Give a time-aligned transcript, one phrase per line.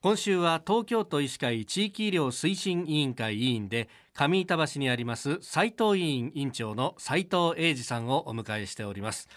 [0.00, 9.28] 今週は東京都医師会地域医療推進委員会委員で上板橋にあります斉藤委員委員長の斉藤英二さんをお迎えしております。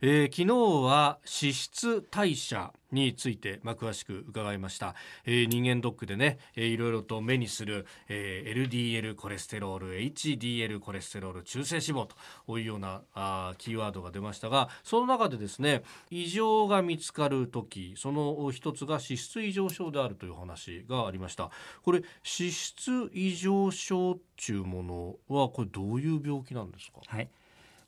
[0.00, 4.94] えー、昨日は脂質代謝について、まあ、詳しく伺いました、
[5.26, 12.06] えー、人間ドックでね、えー、いろいろと目にする、えー、LDL コレステロール HDL コレステロール中性脂肪
[12.46, 21.50] というようなあキーワードが出ましたがその中でですね異常が見つかる時その一つが脂質異常症であるという話がありました。
[21.82, 27.00] これ脂質異常症っていうものはこれどういう病気なんですか？
[27.04, 27.28] はい。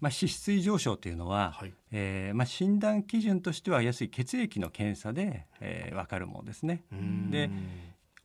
[0.01, 6.83] まあ、脂質異常症というのは、はい、えー、まあ、診断基準としてはやすい血液の検査で、えー、分かるものですね。
[7.31, 7.51] で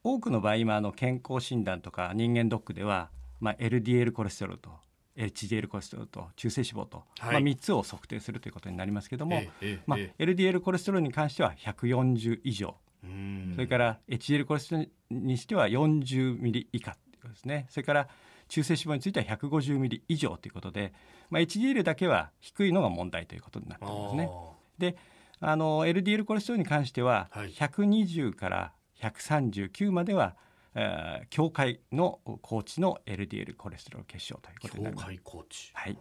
[0.03, 4.69] 多くの場合今あの健康診断とか人間ドックでは、まあ、LDL コレステロールと
[5.17, 9.41] HDL コレステロールと中性脂肪と、はい、まあ、3つを測定するということになりますけども、
[9.87, 12.75] まあ、LDL コレステロールに関しては140以上。
[13.53, 17.65] それから HDL コレステロールにしては40ミリ以下ということですね。
[17.69, 18.07] それから
[18.47, 20.93] 中性脂肪については150ミリ以上ということで、
[21.29, 24.29] まあ、HDL だけは低いのが問題ということになっていますね。
[24.77, 24.97] で
[25.41, 30.35] あの LDL コレステロールに関しては、120から139までは
[30.75, 35.07] えー、境界の高知の LDL コレステロール結晶ということになります。
[35.73, 35.97] はい、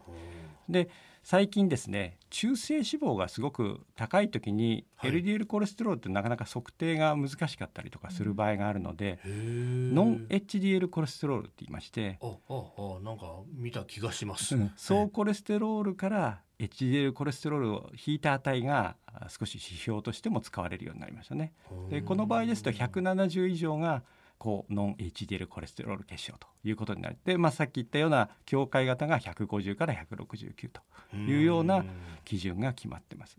[0.69, 0.91] で
[1.22, 12.62] 最近ですね中性脂肪がすごく高い時に LDL コレステロールってなかなか測定が難しかったりとかする場合があるので、ノン HDL コレステロールって言いましてああ
[12.98, 18.97] あなんか見た気がします、うん、総コレステロールから HDL コレステロールを引いた値が
[19.28, 21.53] 少し指標としても使われるようになりましたね。
[21.88, 24.03] でこの場合ですと170以上が
[24.45, 31.83] 高ノン HDL コレステロール結晶ということになって、まあ、さっき言ったような境界型が150から169というような
[32.27, 33.39] 基準が決まってます。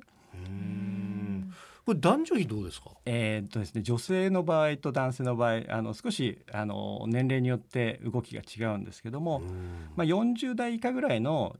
[1.85, 2.89] これ男女比どうですか？
[3.05, 9.41] えー、っとですね、女性の場合と男性の場合、あの少しあの年齢によって動きが違うんですけども、
[9.95, 11.55] まあ40代以下ぐらいの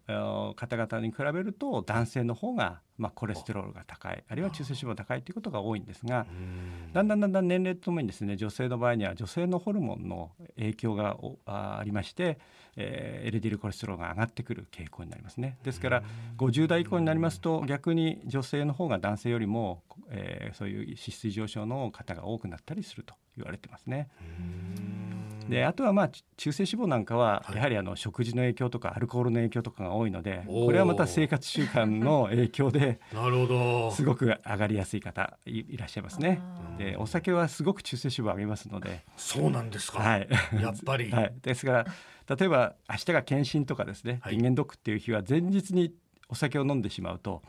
[0.55, 6.25] 方々に比べると男性の方がまあコレステロールが高い、あるいは中性脂肪が高いということが多いんですが、
[6.93, 12.39] だんだんだんだん年齢とともにですね、女性の場合には女性のホルモンの影響がありまして、
[12.77, 15.57] えー、LDL コレステロールが上がってくる傾向になりますね。
[15.63, 16.03] ですから
[16.37, 24.09] 50代以降になりますと逆に女性の方が男性よりも、えー、そういう脂質異常症の方が多くなったりすると言われてますね。
[25.49, 33.91] であとはまあ中性脂肪なんかはやはりあの食事の影響とかアルコールの影響とかが多いのでこれはまた生活習慣の影響で なるほど。
[33.91, 36.41] すごく上がりやすい方いらっしゃいますね。
[36.77, 39.03] でお酒はすごく中性脂肪を上げますので。
[39.17, 40.27] そうなんですか、はい、
[40.61, 41.85] やっぱり、 はい、ですから
[42.35, 45.93] 例えば明日が検診とかですね、人間ドックっていう日は前日に
[46.27, 47.43] お酒を飲んでしまうと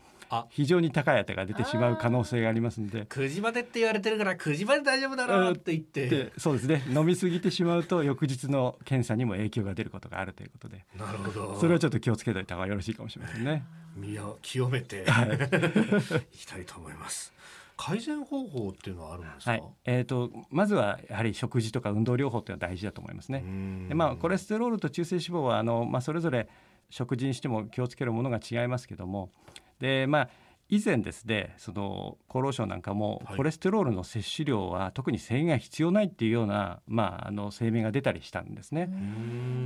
[0.49, 3.05] 非常に高い値が出てしまう可能性がありますので。
[3.05, 6.31] 9時までって言われてるから9時まで大丈夫だろうって言って。
[6.37, 6.83] そうですね。
[6.89, 10.85] 飲み過ぎてしまうと翌日の検査にも影響が出ることがあるということで。
[10.97, 11.59] なるほど。
[11.59, 13.63] それはちょっと気をつけておいた方がよろしいかもしれませんね。
[13.95, 15.29] 身を清めて、はい、
[16.33, 17.33] いきたいと思います。
[17.77, 23.43] 改善方法っていうのはあるんですか、はい、えーと、まずはやはり食事とか運動療法っていうのは大事だと思いますね。
[23.87, 26.49] でまあ、コレステロールと中性脂肪はあの、まあ、それぞれ
[26.89, 29.29] 食事にしても気をつけるものが違いますけども
[29.79, 30.29] で、まあ、
[30.69, 38.89] 以前ですねその厚労省なんかもコレステロールの摂取量は特に制限が必要ないっていうような、まあ、あの声明が出たりしたんですね。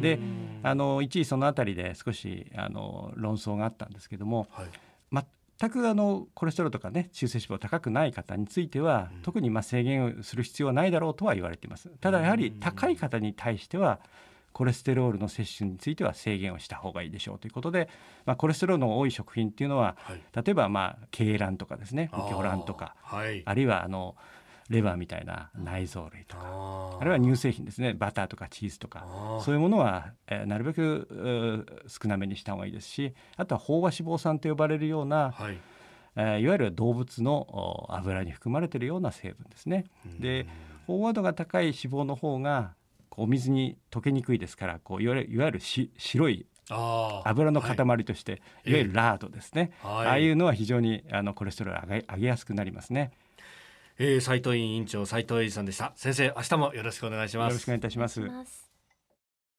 [0.02, 0.20] で
[0.64, 5.26] あの一時その辺りで少しあの論争があったんですけども、はい、
[5.60, 11.90] 全くあのコレステロールとかね中性脂肪高くない方については、特にまあ制限をする必要はないだろうとは言われています。
[12.00, 14.00] ただやはり高い方に対しては
[14.54, 17.90] コレステロールの摂取については制限をした方がいいでしょうということで、
[18.26, 24.16] まあ、コレステロールの多い食品っていうのは、はい、例えばまあ鶏卵とかですね魚卵とかあはい、あるいはあの
[24.70, 29.06] レバーみたいな内臓類とかあるいは乳製品ですねバターとかチーズとか
[29.44, 35.58] そういうものは、えー、なるべく少なめにした方がいいですしあとは飽和脂肪酸と呼ばれるような、はい。
[36.16, 39.86] えー、いわゆる動物の油に含まれているような成分ですね。
[40.20, 40.46] で
[40.88, 42.74] 飽和度が高い脂肪の方が
[43.18, 46.46] お水に溶けにくいですからこういわゆるいわゆるし白い
[47.26, 47.76] 油の塊
[48.06, 53.12] として、はい、いわゆるラードですね、えー、ああいうのは非常にあのコレステロール上げ上げやすくなりますね。
[54.00, 55.92] えー、斉藤委員長斉藤英二さんでした。
[55.96, 57.52] 先生明日もよろしくお願いします。
[57.52, 58.71] よろしくお願いいたします